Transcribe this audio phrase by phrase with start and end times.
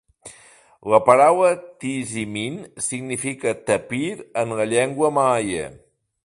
[0.93, 1.51] La paraula
[1.83, 2.57] "tizimin"
[2.87, 5.69] significa "tapir" en la llengua maia.